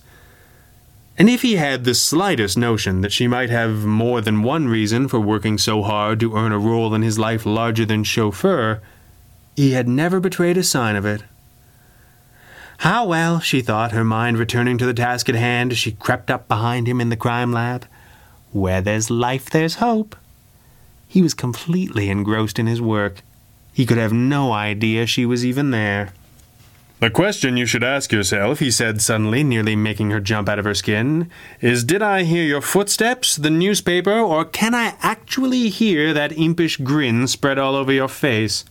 And 1.18 1.30
if 1.30 1.44
he 1.44 1.56
had 1.56 1.84
the 1.84 1.94
slightest 1.94 2.58
notion 2.58 3.02
that 3.02 3.12
she 3.12 3.28
might 3.28 3.52
have 3.52 3.86
more 3.86 4.22
than 4.22 4.42
one 4.42 4.68
reason 4.68 5.08
for 5.08 5.20
working 5.20 5.60
so 5.60 5.84
hard 5.84 6.20
to 6.22 6.36
earn 6.36 6.52
a 6.52 6.58
role 6.58 6.96
in 6.96 7.04
his 7.04 7.20
life 7.20 7.46
larger 7.46 7.86
than 7.86 8.04
chauffeur, 8.04 8.82
he 9.56 9.74
had 9.74 9.88
never 9.88 10.20
betrayed 10.20 10.58
a 10.58 10.64
sign 10.64 10.96
of 10.96 11.06
it. 11.06 11.24
How 12.80 13.06
well, 13.06 13.40
she 13.40 13.62
thought, 13.62 13.92
her 13.92 14.04
mind 14.04 14.40
returning 14.40 14.80
to 14.80 14.88
the 14.88 14.96
task 14.96 15.30
at 15.30 15.36
hand 15.36 15.72
as 15.72 15.78
she 15.78 15.92
crept 15.92 16.32
up 16.32 16.48
behind 16.48 16.88
him 16.88 17.00
in 17.00 17.10
the 17.10 17.16
crime 17.16 17.52
lab. 17.52 17.86
Where 18.52 18.82
there's 18.82 19.12
life, 19.12 19.52
there's 19.52 19.76
hope. 19.76 20.16
He 21.08 21.22
was 21.22 21.36
completely 21.36 22.10
engrossed 22.10 22.58
in 22.58 22.66
his 22.66 22.82
work. 22.82 23.22
He 23.74 23.86
could 23.86 23.98
have 23.98 24.14
no 24.14 24.52
idea 24.52 25.06
she 25.06 25.26
was 25.26 25.46
even 25.46 25.72
there. 25.72 26.14
The 27.02 27.10
question 27.10 27.58
you 27.58 27.66
should 27.66 27.84
ask 27.84 28.12
yourself, 28.12 28.60
he 28.60 28.70
said 28.70 29.02
suddenly, 29.02 29.44
nearly 29.44 29.76
making 29.76 30.12
her 30.12 30.20
jump 30.20 30.48
out 30.48 30.60
of 30.60 30.66
her 30.66 30.76
skin, 30.76 31.32
is 31.60 31.84
Did 31.84 32.04
I 32.04 32.22
hear 32.22 32.44
your 32.44 32.62
footsteps, 32.62 33.38
the 33.38 33.50
newspaper, 33.50 34.20
or 34.20 34.46
can 34.46 34.76
I 34.76 34.94
actually 35.02 35.70
hear 35.70 36.14
that 36.14 36.38
impish 36.38 36.78
grin 36.78 37.26
spread 37.26 37.58
all 37.58 37.76
over 37.76 37.92
your 37.92 38.08
face? 38.08 38.66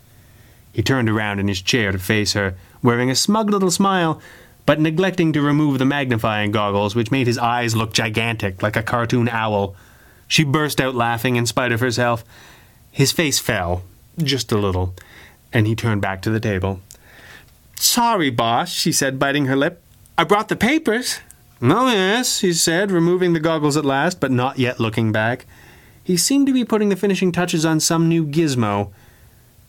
He 0.73 0.81
turned 0.81 1.11
around 1.11 1.41
in 1.41 1.49
his 1.49 1.61
chair 1.61 1.91
to 1.91 1.99
face 1.99 2.35
her, 2.35 2.55
wearing 2.85 3.11
a 3.11 3.17
smug 3.17 3.51
little 3.51 3.73
smile, 3.73 4.23
but 4.65 4.79
neglecting 4.79 5.33
to 5.33 5.43
remove 5.43 5.81
the 5.81 5.85
magnifying 5.85 6.53
goggles, 6.53 6.95
which 6.95 7.11
made 7.11 7.27
his 7.27 7.39
eyes 7.39 7.75
look 7.75 7.93
gigantic, 7.93 8.63
like 8.63 8.77
a 8.77 8.83
cartoon 8.85 9.29
owl. 9.29 9.75
She 10.29 10.45
burst 10.45 10.81
out 10.81 10.95
laughing 10.95 11.35
in 11.35 11.47
spite 11.47 11.73
of 11.73 11.81
herself. 11.81 12.25
His 12.93 13.11
face 13.11 13.41
fell, 13.41 13.83
just 14.19 14.53
a 14.53 14.59
little, 14.59 14.95
and 15.53 15.67
he 15.67 15.75
turned 15.75 16.03
back 16.03 16.23
to 16.23 16.31
the 16.31 16.41
table. 16.41 16.81
Sorry, 17.77 18.31
boss, 18.31 18.71
she 18.71 18.93
said, 18.93 19.19
biting 19.19 19.47
her 19.47 19.57
lip. 19.57 19.83
I 20.19 20.25
brought 20.25 20.49
the 20.49 20.57
papers. 20.57 21.21
Oh, 21.63 21.89
yes, 21.91 22.41
he 22.41 22.53
said, 22.53 22.91
removing 22.91 23.33
the 23.33 23.41
goggles 23.41 23.77
at 23.77 23.85
last, 23.85 24.21
but 24.21 24.31
not 24.31 24.59
yet 24.59 24.81
looking 24.81 25.13
back. 25.13 25.47
He 26.03 26.17
seemed 26.17 26.47
to 26.47 26.53
be 26.53 26.65
putting 26.65 26.89
the 26.89 26.97
finishing 26.97 27.33
touches 27.33 27.65
on 27.65 27.81
some 27.81 28.09
new 28.09 28.27
gizmo. 28.27 28.91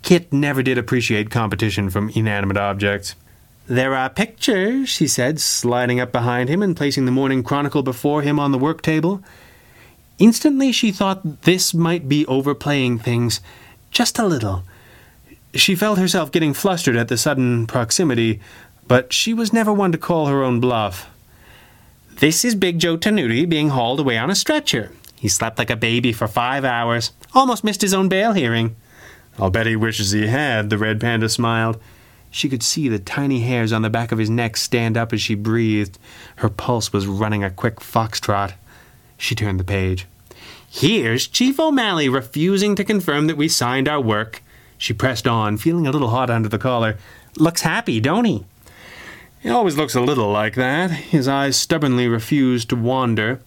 Kit 0.02 0.32
never 0.34 0.64
did 0.64 0.78
appreciate 0.78 1.30
competition 1.30 1.90
from 1.90 2.10
inanimate 2.10 2.58
objects. 2.58 3.16
There 3.68 3.96
are 3.96 4.10
pictures, 4.10 4.90
she 4.90 5.08
said, 5.08 5.40
sliding 5.40 6.00
up 6.00 6.12
behind 6.12 6.50
him 6.50 6.62
and 6.62 6.76
placing 6.76 7.06
the 7.06 7.12
Morning 7.12 7.44
Chronicle 7.44 7.84
before 7.84 8.22
him 8.22 8.40
on 8.40 8.52
the 8.52 8.58
work 8.58 8.82
table. 8.82 9.24
Instantly 10.18 10.72
she 10.72 10.92
thought 10.92 11.44
this 11.44 11.74
might 11.74 12.10
be 12.10 12.26
overplaying 12.26 13.00
things 13.00 13.40
just 13.92 14.18
a 14.18 14.26
little. 14.26 14.64
She 15.54 15.76
felt 15.76 16.00
herself 16.00 16.32
getting 16.32 16.54
flustered 16.54 16.96
at 16.96 17.10
the 17.10 17.18
sudden 17.18 17.68
proximity, 17.68 18.40
but 18.88 19.14
she 19.14 19.34
was 19.34 19.54
never 19.54 19.72
one 19.74 19.92
to 19.92 19.98
call 19.98 20.28
her 20.28 20.44
own 20.44 20.60
bluff. 20.60 21.10
This 22.16 22.46
is 22.46 22.56
Big 22.56 22.80
Joe 22.80 22.98
Tanuti 22.98 23.46
being 23.46 23.70
hauled 23.70 24.00
away 24.00 24.18
on 24.18 24.30
a 24.30 24.36
stretcher. 24.36 24.92
He 25.16 25.28
slept 25.28 25.60
like 25.60 25.70
a 25.70 25.76
baby 25.76 26.14
for 26.14 26.28
five 26.28 26.64
hours, 26.64 27.12
almost 27.34 27.64
missed 27.64 27.82
his 27.82 27.94
own 27.94 28.10
bail 28.10 28.34
hearing. 28.34 28.76
I'll 29.38 29.50
bet 29.50 29.68
he 29.68 29.76
wishes 29.76 30.12
he 30.12 30.28
had, 30.28 30.70
the 30.70 30.78
red 30.78 31.00
panda 31.00 31.30
smiled. 31.30 31.80
She 32.30 32.48
could 32.48 32.64
see 32.64 32.88
the 32.88 33.00
tiny 33.00 33.42
hairs 33.42 33.74
on 33.74 33.82
the 33.82 33.90
back 33.90 34.12
of 34.12 34.18
his 34.18 34.30
neck 34.30 34.56
stand 34.56 34.98
up 34.98 35.12
as 35.12 35.22
she 35.22 35.36
breathed. 35.36 36.00
Her 36.38 36.50
pulse 36.50 36.94
was 36.94 37.08
running 37.08 37.44
a 37.44 37.52
quick 37.52 37.78
foxtrot. 37.78 38.54
She 39.18 39.36
turned 39.36 39.60
the 39.60 39.66
page. 39.66 40.08
Here's 40.70 41.28
Chief 41.28 41.60
O'Malley 41.60 42.08
refusing 42.10 42.76
to 42.76 42.84
confirm 42.84 43.28
that 43.28 43.38
we 43.38 43.48
signed 43.48 43.88
our 43.88 44.00
work. 44.00 44.42
She 44.78 44.94
pressed 44.94 45.28
on, 45.28 45.58
feeling 45.58 45.86
a 45.86 45.92
little 45.92 46.10
hot 46.10 46.30
under 46.30 46.50
the 46.50 46.58
collar. 46.58 46.98
Looks 47.38 47.62
happy, 47.62 48.00
don't 48.00 48.26
he? 48.26 48.46
He 49.42 49.50
always 49.50 49.76
looks 49.76 49.96
a 49.96 50.02
little 50.02 50.32
like 50.32 50.56
that. 50.56 50.92
His 50.92 51.28
eyes 51.28 51.56
stubbornly 51.58 52.08
refused 52.08 52.70
to 52.70 52.76
wander. 52.76 53.42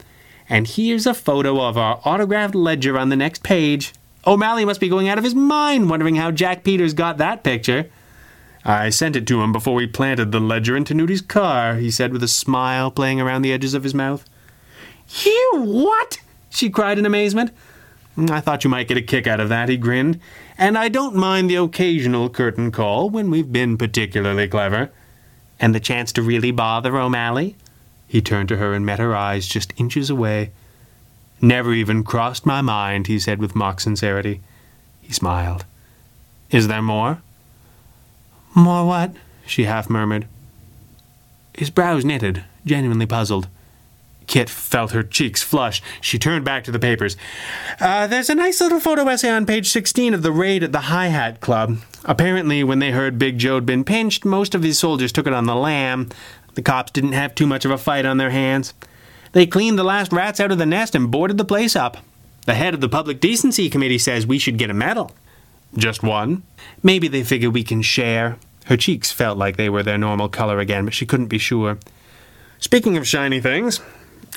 And 0.49 0.67
here's 0.67 1.07
a 1.07 1.15
photo 1.15 1.61
of 1.61 1.79
our 1.79 2.01
autographed 2.05 2.55
ledger 2.55 2.99
on 2.99 3.09
the 3.09 3.17
next 3.17 3.43
page. 3.43 3.93
O'Malley 4.27 4.65
must 4.65 4.81
be 4.81 4.89
going 4.89 5.09
out 5.09 5.19
of 5.19 5.25
his 5.25 5.35
mind 5.35 5.89
wondering 5.89 6.17
how 6.17 6.31
Jack 6.31 6.65
Peters 6.65 6.95
got 6.95 7.19
that 7.19 7.45
picture. 7.45 7.91
I 8.65 8.91
sent 8.91 9.17
it 9.17 9.27
to 9.27 9.43
him 9.43 9.53
before 9.53 9.75
we 9.75 9.87
planted 9.87 10.33
the 10.33 10.41
ledger 10.41 10.77
in 10.77 10.85
Tanuti's 10.85 11.21
car, 11.21 11.77
he 11.77 11.91
said 11.91 12.13
with 12.13 12.23
a 12.23 12.29
smile 12.29 12.91
playing 12.91 13.21
around 13.21 13.43
the 13.43 13.53
edges 13.53 13.75
of 13.75 13.83
his 13.83 13.95
mouth. 13.95 14.25
You 15.23 15.63
what? 15.65 16.19
She 16.55 16.71
cried 16.71 16.99
in 16.99 17.07
amazement. 17.07 17.51
Mm, 18.17 18.31
I 18.31 18.41
thought 18.41 18.65
you 18.65 18.71
might 18.71 18.89
get 18.89 18.97
a 18.97 19.03
kick 19.03 19.27
out 19.27 19.41
of 19.41 19.49
that, 19.49 19.69
he 19.69 19.77
grinned. 19.77 20.21
And 20.57 20.79
I 20.79 20.89
don't 20.89 21.17
mind 21.17 21.51
the 21.51 21.57
occasional 21.57 22.29
curtain 22.29 22.71
call 22.71 23.11
when 23.11 23.31
we've 23.31 23.53
been 23.53 23.77
particularly 23.77 24.49
clever. 24.49 24.91
And 25.59 25.75
the 25.75 25.81
chance 25.81 26.13
to 26.13 26.23
really 26.23 26.51
bother 26.51 26.97
O'Malley? 26.97 27.57
He 28.07 28.21
turned 28.21 28.49
to 28.51 28.57
her 28.57 28.73
and 28.73 28.87
met 28.87 28.99
her 28.99 29.17
eyes 29.17 29.47
just 29.47 29.73
inches 29.77 30.11
away. 30.11 30.53
Never 31.41 31.73
even 31.73 32.05
crossed 32.05 32.47
my 32.47 32.61
mind, 32.61 33.07
he 33.07 33.19
said 33.19 33.41
with 33.41 33.57
mock 33.57 33.81
sincerity. 33.81 34.41
He 35.01 35.13
smiled. 35.13 35.65
Is 36.51 36.69
there 36.69 36.83
more? 36.83 37.21
More 38.55 38.87
what? 38.87 39.15
she 39.47 39.65
half 39.65 39.91
murmured. 39.91 40.27
His 41.55 41.71
brows 41.71 42.05
knitted, 42.05 42.45
genuinely 42.65 43.07
puzzled. 43.07 43.49
Kit 44.27 44.49
felt 44.49 44.93
her 44.93 45.03
cheeks 45.03 45.43
flush. 45.43 45.83
She 46.01 46.19
turned 46.19 46.45
back 46.45 46.65
to 46.65 46.71
the 46.71 46.79
papers. 46.79 47.17
Uh, 47.81 48.07
there's 48.07 48.31
a 48.31 48.35
nice 48.35 48.61
little 48.61 48.81
photo 48.81 49.07
essay 49.09 49.31
on 49.31 49.47
page 49.47 49.69
16 49.69 50.15
of 50.15 50.23
the 50.23 50.33
raid 50.33 50.63
at 50.63 50.73
the 50.73 50.81
Hi 50.81 51.09
Hat 51.09 51.41
Club. 51.41 51.79
Apparently, 52.05 52.63
when 52.63 52.79
they 52.79 52.91
heard 52.91 53.19
Big 53.19 53.39
Joe'd 53.39 53.67
been 53.67 53.85
pinched, 53.85 54.25
most 54.25 54.55
of 54.55 54.63
his 54.63 54.79
soldiers 54.79 55.13
took 55.13 55.27
it 55.27 55.33
on 55.33 55.47
the 55.47 55.55
lam. 55.55 56.09
The 56.55 56.63
cops 56.63 56.93
didn't 56.93 57.13
have 57.13 57.35
too 57.35 57.47
much 57.47 57.65
of 57.65 57.71
a 57.71 57.79
fight 57.79 58.07
on 58.07 58.19
their 58.19 58.31
hands. 58.31 58.75
They 59.33 59.47
cleaned 59.47 59.79
the 59.79 59.85
last 59.85 60.13
rats 60.13 60.39
out 60.39 60.53
of 60.53 60.59
the 60.59 60.67
nest 60.67 60.95
and 60.95 61.11
boarded 61.11 61.39
the 61.39 61.45
place 61.45 61.75
up. 61.75 61.99
The 62.47 62.55
head 62.55 62.75
of 62.75 62.81
the 62.81 62.89
Public 62.89 63.21
Decency 63.21 63.71
Committee 63.71 63.99
says 63.99 64.27
we 64.27 64.39
should 64.39 64.59
get 64.59 64.71
a 64.71 64.75
medal. 64.75 65.13
Just 65.77 66.03
one? 66.03 66.43
Maybe 66.83 67.09
they 67.09 67.25
figure 67.25 67.51
we 67.51 67.65
can 67.65 67.83
share. 67.83 68.37
Her 68.67 68.77
cheeks 68.77 69.11
felt 69.11 69.37
like 69.37 69.57
they 69.57 69.69
were 69.69 69.83
their 69.83 69.99
normal 69.99 70.29
color 70.29 70.59
again, 70.59 70.85
but 70.85 70.95
she 70.95 71.07
couldn't 71.07 71.27
be 71.27 71.39
sure. 71.39 71.79
Speaking 72.61 72.97
of 72.97 73.09
shiny 73.09 73.41
things, 73.41 73.81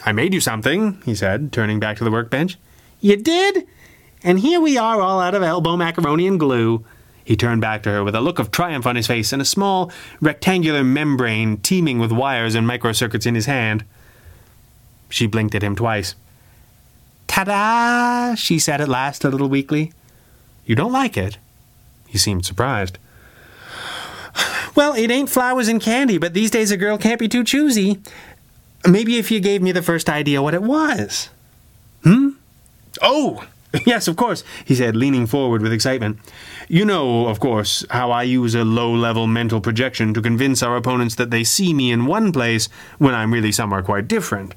I 0.06 0.12
made 0.12 0.34
you 0.34 0.42
something, 0.42 1.02
he 1.06 1.16
said, 1.16 1.52
turning 1.52 1.80
back 1.80 1.98
to 1.98 2.04
the 2.04 2.12
workbench. 2.12 2.58
You 3.00 3.16
did? 3.18 3.68
And 4.24 4.40
here 4.40 4.60
we 4.60 4.78
are 4.78 5.02
all 5.02 5.20
out 5.20 5.36
of 5.36 5.44
elbow 5.44 5.78
macaroni 5.78 6.28
and 6.28 6.40
glue. 6.40 6.86
He 7.24 7.36
turned 7.36 7.62
back 7.62 7.84
to 7.84 7.92
her 7.92 8.04
with 8.04 8.16
a 8.16 8.22
look 8.22 8.40
of 8.40 8.52
triumph 8.52 8.88
on 8.88 8.96
his 8.96 9.08
face 9.08 9.34
and 9.34 9.42
a 9.42 9.46
small, 9.46 9.92
rectangular 10.22 10.84
membrane 10.84 11.58
teeming 11.58 12.00
with 12.00 12.12
wires 12.12 12.56
and 12.56 12.68
microcircuits 12.68 13.26
in 13.26 13.36
his 13.36 13.46
hand. 13.46 13.84
She 15.10 15.28
blinked 15.28 15.54
at 15.54 15.64
him 15.64 15.76
twice. 15.76 16.16
Ta 17.28 17.44
da! 17.44 18.36
she 18.36 18.60
said 18.60 18.82
at 18.82 18.88
last, 18.88 19.24
a 19.24 19.30
little 19.30 19.50
weakly. 19.50 19.92
You 20.66 20.76
don't 20.76 20.92
like 20.92 21.18
it? 21.18 21.38
He 22.08 22.18
seemed 22.18 22.46
surprised. 22.46 22.98
Well, 24.78 24.94
it 24.94 25.10
ain't 25.10 25.30
flowers 25.30 25.68
and 25.68 25.82
candy, 25.82 26.20
but 26.20 26.36
these 26.36 26.52
days 26.52 26.70
a 26.70 26.78
girl 26.78 27.00
can't 27.00 27.20
be 27.20 27.28
too 27.28 27.44
choosy. 27.44 28.00
Maybe 28.86 29.18
if 29.18 29.32
you 29.32 29.40
gave 29.40 29.62
me 29.62 29.72
the 29.72 29.82
first 29.82 30.10
idea 30.10 30.42
what 30.42 30.54
it 30.54 30.62
was. 30.62 31.30
Hmm? 32.04 32.30
Oh, 33.02 33.46
yes, 33.86 34.08
of 34.08 34.16
course, 34.16 34.44
he 34.66 34.76
said, 34.76 34.96
leaning 34.96 35.26
forward 35.26 35.62
with 35.62 35.74
excitement. 35.74 36.20
You 36.68 36.86
know, 36.86 37.28
of 37.28 37.40
course, 37.40 37.86
how 37.90 38.12
I 38.12 38.24
use 38.24 38.56
a 38.56 38.64
low 38.64 38.94
level 38.94 39.28
mental 39.28 39.62
projection 39.62 40.14
to 40.14 40.22
convince 40.22 40.64
our 40.64 40.78
opponents 40.78 41.16
that 41.16 41.32
they 41.32 41.44
see 41.44 41.74
me 41.74 41.92
in 41.92 42.06
one 42.06 42.32
place 42.32 42.70
when 42.98 43.14
I'm 43.14 43.34
really 43.34 43.52
somewhere 43.52 43.82
quite 43.82 44.08
different. 44.08 44.54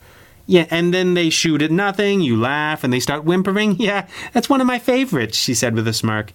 Yeah, 0.47 0.67
and 0.71 0.93
then 0.93 1.15
they 1.15 1.31
shoot 1.31 1.63
at 1.63 1.71
nothing, 1.71 2.21
you 2.21 2.37
laugh, 2.37 2.83
and 2.83 2.93
they 2.93 3.01
start 3.01 3.25
whimpering. 3.25 3.77
Yeah, 3.81 4.07
that's 4.33 4.51
one 4.51 4.61
of 4.61 4.67
my 4.67 4.79
favorites, 4.79 5.39
she 5.39 5.55
said 5.55 5.75
with 5.75 5.87
a 5.89 5.93
smirk. 5.93 6.33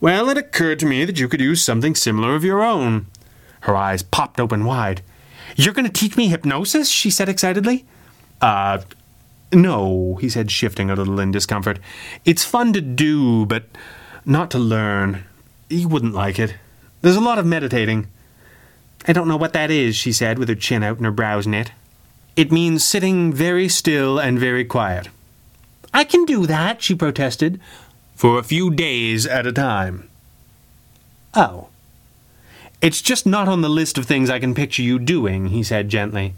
Well, 0.00 0.28
it 0.28 0.38
occurred 0.38 0.80
to 0.80 0.86
me 0.86 1.04
that 1.04 1.20
you 1.20 1.28
could 1.28 1.40
use 1.40 1.62
something 1.62 1.94
similar 1.94 2.34
of 2.34 2.44
your 2.44 2.62
own. 2.62 3.06
Her 3.60 3.76
eyes 3.76 4.02
popped 4.02 4.40
open 4.40 4.64
wide. 4.64 5.02
You're 5.56 5.74
going 5.74 5.86
to 5.86 5.92
teach 5.92 6.16
me 6.16 6.28
hypnosis? 6.28 6.88
she 6.88 7.10
said 7.10 7.28
excitedly. 7.28 7.84
Uh, 8.40 8.80
no, 9.52 10.16
he 10.20 10.28
said, 10.28 10.50
shifting 10.50 10.90
a 10.90 10.94
little 10.94 11.20
in 11.20 11.30
discomfort. 11.30 11.78
It's 12.24 12.44
fun 12.44 12.72
to 12.72 12.80
do, 12.80 13.46
but 13.46 13.64
not 14.24 14.50
to 14.52 14.58
learn. 14.58 15.24
You 15.68 15.88
wouldn't 15.88 16.14
like 16.14 16.38
it. 16.38 16.56
There's 17.02 17.16
a 17.16 17.20
lot 17.20 17.38
of 17.38 17.46
meditating. 17.46 18.08
I 19.06 19.12
don't 19.12 19.28
know 19.28 19.36
what 19.36 19.52
that 19.52 19.70
is, 19.70 19.96
she 19.96 20.12
said, 20.12 20.38
with 20.38 20.48
her 20.48 20.54
chin 20.54 20.82
out 20.82 20.96
and 20.96 21.04
her 21.04 21.12
brows 21.12 21.46
knit. 21.46 21.72
It 22.36 22.52
means 22.52 22.84
sitting 22.84 23.32
very 23.32 23.68
still 23.68 24.18
and 24.18 24.38
very 24.38 24.64
quiet. 24.64 25.08
I 25.92 26.04
can 26.04 26.24
do 26.24 26.46
that, 26.46 26.82
she 26.82 26.94
protested, 26.94 27.60
for 28.14 28.38
a 28.38 28.42
few 28.42 28.70
days 28.70 29.26
at 29.26 29.46
a 29.46 29.52
time. 29.52 30.08
Oh. 31.34 31.68
It's 32.82 33.00
just 33.00 33.26
not 33.26 33.46
on 33.46 33.60
the 33.60 33.68
list 33.68 33.96
of 33.96 34.06
things 34.06 34.28
I 34.28 34.40
can 34.40 34.56
picture 34.56 34.82
you 34.82 34.98
doing, 34.98 35.46
he 35.46 35.62
said 35.62 35.88
gently. 35.88 36.34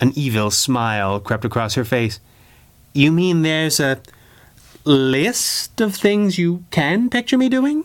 An 0.00 0.12
evil 0.16 0.50
smile 0.50 1.20
crept 1.20 1.44
across 1.44 1.74
her 1.74 1.84
face. 1.84 2.18
You 2.92 3.12
mean 3.12 3.42
there's 3.42 3.78
a 3.78 4.00
list 4.84 5.80
of 5.80 5.94
things 5.94 6.36
you 6.36 6.64
can 6.72 7.08
picture 7.08 7.38
me 7.38 7.48
doing? 7.48 7.84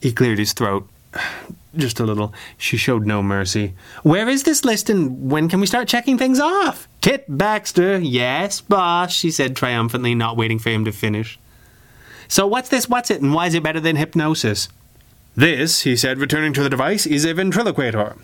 He 0.00 0.12
cleared 0.12 0.38
his 0.38 0.52
throat. 0.52 0.88
Just 1.76 1.98
a 1.98 2.04
little. 2.04 2.32
She 2.56 2.76
showed 2.76 3.04
no 3.04 3.20
mercy. 3.24 3.74
Where 4.04 4.28
is 4.28 4.44
this 4.44 4.64
list 4.64 4.88
and 4.88 5.28
when 5.28 5.48
can 5.48 5.58
we 5.58 5.66
start 5.66 5.88
checking 5.88 6.16
things 6.16 6.38
off? 6.38 6.86
Kit 7.00 7.24
Baxter. 7.26 7.98
Yes, 7.98 8.60
boss, 8.60 9.12
she 9.12 9.32
said 9.32 9.56
triumphantly, 9.56 10.14
not 10.14 10.36
waiting 10.36 10.60
for 10.60 10.70
him 10.70 10.84
to 10.84 10.92
finish. 10.92 11.40
So 12.28 12.46
what's 12.46 12.68
this, 12.68 12.88
what's 12.88 13.10
it, 13.10 13.20
and 13.20 13.34
why 13.34 13.48
is 13.48 13.54
it 13.54 13.64
better 13.64 13.80
than 13.80 13.96
hypnosis? 13.96 14.68
This, 15.36 15.82
he 15.82 15.96
said, 15.96 16.18
returning 16.18 16.52
to 16.52 16.62
the 16.62 16.70
device, 16.70 17.06
is 17.06 17.24
a 17.24 17.34
ventriloquator. 17.34 18.16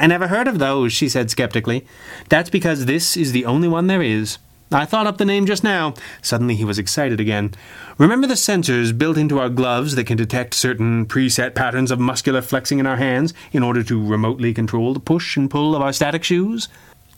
I 0.00 0.06
never 0.06 0.28
heard 0.28 0.48
of 0.48 0.58
those, 0.58 0.92
she 0.92 1.08
said 1.08 1.30
skeptically. 1.30 1.86
That's 2.28 2.50
because 2.50 2.86
this 2.86 3.16
is 3.16 3.32
the 3.32 3.44
only 3.44 3.68
one 3.68 3.86
there 3.86 4.02
is. 4.02 4.38
I 4.72 4.86
thought 4.86 5.06
up 5.06 5.18
the 5.18 5.24
name 5.24 5.46
just 5.46 5.62
now. 5.62 5.94
Suddenly 6.22 6.56
he 6.56 6.64
was 6.64 6.78
excited 6.78 7.20
again. 7.20 7.54
Remember 7.98 8.26
the 8.26 8.34
sensors 8.34 8.96
built 8.96 9.18
into 9.18 9.38
our 9.38 9.50
gloves 9.50 9.94
that 9.94 10.06
can 10.06 10.16
detect 10.16 10.54
certain 10.54 11.06
preset 11.06 11.54
patterns 11.54 11.90
of 11.90 12.00
muscular 12.00 12.42
flexing 12.42 12.78
in 12.78 12.86
our 12.86 12.96
hands 12.96 13.34
in 13.52 13.62
order 13.62 13.84
to 13.84 14.04
remotely 14.04 14.52
control 14.52 14.94
the 14.94 15.00
push 15.00 15.36
and 15.36 15.50
pull 15.50 15.76
of 15.76 15.82
our 15.82 15.92
static 15.92 16.24
shoes? 16.24 16.68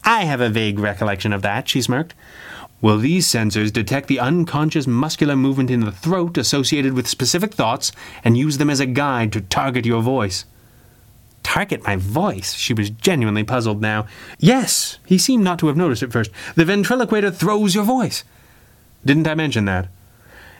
I 0.05 0.25
have 0.25 0.41
a 0.41 0.51
vague 0.51 0.79
recollection 0.79 1.33
of 1.33 1.43
that, 1.43 1.69
she 1.69 1.81
smirked. 1.81 2.15
Well, 2.81 2.99
these 2.99 3.27
sensors 3.27 3.73
detect 3.73 4.07
the 4.07 4.21
unconscious 4.21 4.87
muscular 4.87 5.35
movement 5.35 5.71
in 5.71 5.81
the 5.81 5.93
throat 5.93 6.37
associated 6.37 6.93
with 6.93 7.09
specific 7.09 7.55
thoughts 7.55 7.91
and 8.23 8.37
use 8.37 8.59
them 8.59 8.69
as 8.69 8.81
a 8.81 8.87
guide 8.87 9.33
to 9.33 9.41
target 9.41 9.87
your 9.87 10.03
voice. 10.03 10.45
Target 11.43 11.85
my 11.85 11.97
voice? 11.97 12.55
She 12.55 12.75
was 12.75 12.91
genuinely 12.91 13.45
puzzled 13.45 13.81
now. 13.81 14.07
Yes, 14.39 14.99
he 15.07 15.17
seemed 15.17 15.45
not 15.45 15.59
to 15.61 15.69
have 15.69 15.77
noticed 15.77 16.03
at 16.03 16.13
first. 16.13 16.31
The 16.55 16.65
ventriloquator 16.65 17.35
throws 17.35 17.75
your 17.75 17.85
voice. 17.85 18.25
Didn't 19.05 19.29
I 19.29 19.35
mention 19.35 19.65
that? 19.65 19.89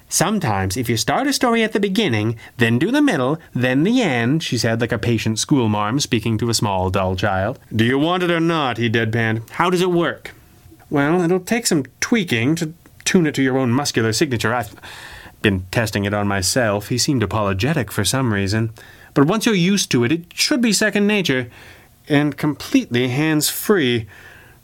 Sometimes, 0.09 0.77
if 0.77 0.89
you 0.89 0.97
start 0.97 1.27
a 1.27 1.33
story 1.33 1.65
at 1.65 1.73
the 1.73 1.81
beginning, 1.81 2.37
then 2.59 2.79
do 2.79 2.93
the 2.93 3.03
middle, 3.03 3.39
then 3.53 3.83
the 3.83 4.01
end, 4.01 4.43
she 4.43 4.57
said 4.57 4.81
like 4.81 4.93
a 4.93 4.99
patient 4.99 5.39
schoolmarm 5.41 5.99
speaking 5.99 6.39
to 6.39 6.49
a 6.49 6.55
small, 6.55 6.91
dull 6.91 7.17
child. 7.17 7.59
Do 7.75 7.85
you 7.85 7.99
want 7.99 8.23
it 8.23 8.31
or 8.31 8.41
not? 8.41 8.79
he 8.79 8.89
deadpanned. 8.89 9.51
How 9.51 9.69
does 9.69 9.81
it 9.81 9.91
work? 9.91 10.33
Well, 10.91 11.21
it'll 11.21 11.41
take 11.41 11.67
some 11.67 11.85
tweaking 12.01 12.55
to 12.57 12.73
tune 13.05 13.27
it 13.27 13.35
to 13.37 13.43
your 13.43 13.59
own 13.59 13.71
muscular 13.71 14.13
signature. 14.13 14.55
I've 14.55 14.75
been 15.43 15.67
testing 15.71 16.05
it 16.05 16.15
on 16.15 16.29
myself. 16.29 16.89
He 16.89 16.99
seemed 16.99 17.23
apologetic 17.23 17.91
for 17.91 18.05
some 18.05 18.33
reason. 18.33 18.73
But 19.15 19.27
once 19.27 19.47
you're 19.47 19.55
used 19.55 19.91
to 19.93 20.05
it, 20.05 20.13
it 20.13 20.25
should 20.35 20.61
be 20.61 20.73
second 20.73 21.07
nature 21.07 21.51
and 22.09 22.37
completely 22.37 23.09
hands 23.09 23.49
free. 23.49 24.07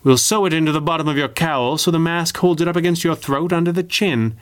We'll 0.05 0.19
sew 0.19 0.47
it 0.47 0.53
into 0.53 0.73
the 0.73 0.81
bottom 0.81 1.09
of 1.09 1.17
your 1.17 1.29
cowl 1.29 1.79
so 1.79 1.91
the 1.91 1.99
mask 1.99 2.37
holds 2.39 2.61
it 2.61 2.69
up 2.69 2.77
against 2.77 3.05
your 3.05 3.15
throat 3.15 3.53
under 3.53 3.73
the 3.73 3.83
chin. 3.83 4.37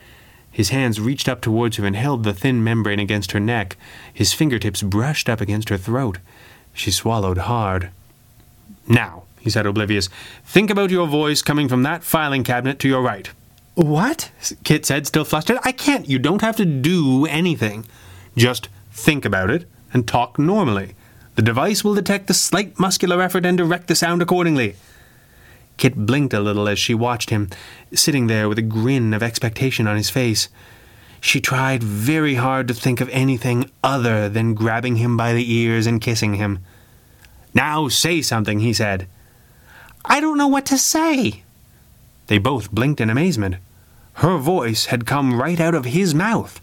His 0.51 0.69
hands 0.69 0.99
reached 0.99 1.29
up 1.29 1.41
towards 1.41 1.77
her 1.77 1.85
and 1.85 1.95
held 1.95 2.23
the 2.23 2.33
thin 2.33 2.63
membrane 2.63 2.99
against 2.99 3.31
her 3.31 3.39
neck. 3.39 3.77
His 4.13 4.33
fingertips 4.33 4.81
brushed 4.81 5.29
up 5.29 5.39
against 5.39 5.69
her 5.69 5.77
throat. 5.77 6.17
She 6.73 6.91
swallowed 6.91 7.37
hard. 7.37 7.89
Now, 8.87 9.23
he 9.41 9.49
said, 9.49 9.65
oblivious. 9.65 10.07
Think 10.45 10.69
about 10.69 10.91
your 10.91 11.07
voice 11.07 11.41
coming 11.41 11.67
from 11.67 11.83
that 11.83 12.03
filing 12.03 12.43
cabinet 12.43 12.79
to 12.79 12.87
your 12.87 13.01
right. 13.01 13.29
What? 13.75 14.31
Kit 14.63 14.85
said, 14.85 15.07
still 15.07 15.25
flustered. 15.25 15.57
I 15.63 15.71
can't. 15.71 16.07
You 16.07 16.19
don't 16.19 16.41
have 16.41 16.55
to 16.57 16.65
do 16.65 17.25
anything. 17.25 17.85
Just 18.37 18.69
think 18.91 19.25
about 19.25 19.49
it 19.49 19.67
and 19.93 20.07
talk 20.07 20.37
normally. 20.37 20.95
The 21.35 21.41
device 21.41 21.83
will 21.83 21.95
detect 21.95 22.27
the 22.27 22.33
slight 22.33 22.79
muscular 22.79 23.21
effort 23.21 23.45
and 23.45 23.57
direct 23.57 23.87
the 23.87 23.95
sound 23.95 24.21
accordingly. 24.21 24.75
Kit 25.77 25.95
blinked 25.95 26.33
a 26.33 26.39
little 26.39 26.67
as 26.67 26.77
she 26.77 26.93
watched 26.93 27.29
him, 27.31 27.49
sitting 27.93 28.27
there 28.27 28.47
with 28.47 28.59
a 28.59 28.61
grin 28.63 29.13
of 29.13 29.23
expectation 29.23 29.87
on 29.87 29.97
his 29.97 30.09
face. 30.09 30.49
She 31.19 31.41
tried 31.41 31.81
very 31.81 32.35
hard 32.35 32.67
to 32.67 32.73
think 32.73 33.01
of 33.01 33.09
anything 33.09 33.71
other 33.83 34.29
than 34.29 34.53
grabbing 34.53 34.97
him 34.97 35.17
by 35.17 35.33
the 35.33 35.51
ears 35.51 35.87
and 35.87 36.01
kissing 36.01 36.35
him. 36.35 36.59
Now 37.53 37.87
say 37.87 38.21
something, 38.21 38.59
he 38.59 38.73
said. 38.73 39.07
I 40.05 40.19
don't 40.19 40.37
know 40.37 40.47
what 40.47 40.65
to 40.67 40.77
say. 40.77 41.43
They 42.27 42.37
both 42.37 42.71
blinked 42.71 43.01
in 43.01 43.09
amazement. 43.09 43.55
Her 44.15 44.37
voice 44.37 44.85
had 44.85 45.05
come 45.05 45.39
right 45.39 45.59
out 45.59 45.75
of 45.75 45.85
his 45.85 46.13
mouth. 46.13 46.59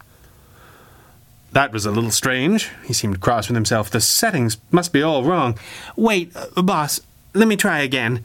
That 1.51 1.71
was 1.71 1.85
a 1.85 1.91
little 1.91 2.11
strange. 2.11 2.69
He 2.85 2.93
seemed 2.93 3.21
cross 3.21 3.47
with 3.47 3.55
himself. 3.55 3.89
The 3.89 4.01
settings 4.01 4.57
must 4.71 4.93
be 4.93 5.01
all 5.01 5.23
wrong. 5.23 5.57
Wait, 5.95 6.31
uh, 6.35 6.61
boss, 6.61 7.01
let 7.33 7.47
me 7.47 7.55
try 7.55 7.79
again. 7.79 8.23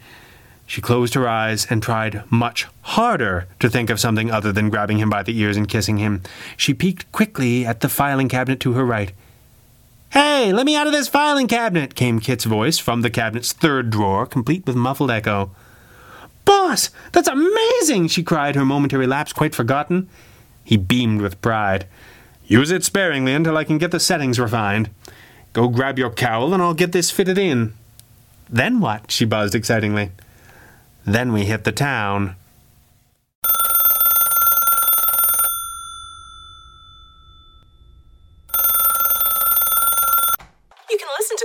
She 0.67 0.81
closed 0.81 1.13
her 1.13 1.27
eyes 1.27 1.67
and 1.69 1.81
tried 1.81 2.23
much 2.31 2.67
harder 2.81 3.47
to 3.59 3.69
think 3.69 3.89
of 3.89 3.99
something 3.99 4.31
other 4.31 4.51
than 4.51 4.69
grabbing 4.69 4.97
him 4.97 5.09
by 5.09 5.23
the 5.23 5.37
ears 5.39 5.57
and 5.57 5.67
kissing 5.67 5.97
him. 5.97 6.21
She 6.57 6.73
peeked 6.73 7.11
quickly 7.11 7.65
at 7.65 7.81
the 7.81 7.89
filing 7.89 8.29
cabinet 8.29 8.59
to 8.61 8.73
her 8.73 8.85
right. 8.85 9.11
Hey, 10.15 10.53
let 10.53 10.65
me 10.65 10.77
out 10.77 10.87
of 10.87 10.93
this 10.93 11.09
filing 11.09 11.45
cabinet, 11.45 11.93
came 11.93 12.21
Kit's 12.21 12.45
voice 12.45 12.79
from 12.79 13.01
the 13.01 13.09
cabinet's 13.09 13.51
third 13.51 13.89
drawer, 13.89 14.25
complete 14.25 14.65
with 14.65 14.77
muffled 14.77 15.11
echo. 15.11 15.51
Boss, 16.45 16.89
that's 17.11 17.27
amazing, 17.27 18.07
she 18.07 18.23
cried, 18.23 18.55
her 18.55 18.63
momentary 18.63 19.07
lapse 19.07 19.33
quite 19.33 19.53
forgotten. 19.53 20.07
He 20.63 20.77
beamed 20.77 21.19
with 21.19 21.41
pride. 21.41 21.85
Use 22.45 22.71
it 22.71 22.85
sparingly 22.85 23.33
until 23.33 23.57
I 23.57 23.65
can 23.65 23.77
get 23.77 23.91
the 23.91 23.99
settings 23.99 24.39
refined. 24.39 24.89
Go 25.51 25.67
grab 25.67 25.99
your 25.99 26.11
cowl 26.11 26.53
and 26.53 26.63
I'll 26.63 26.73
get 26.73 26.93
this 26.93 27.11
fitted 27.11 27.37
in. 27.37 27.73
Then 28.49 28.79
what? 28.79 29.11
she 29.11 29.25
buzzed 29.25 29.53
excitingly. 29.53 30.11
Then 31.03 31.33
we 31.33 31.43
hit 31.43 31.65
the 31.65 31.73
town. 31.73 32.37
You 40.95 40.99
can 40.99 41.09
listen 41.19 41.35
to 41.35 41.44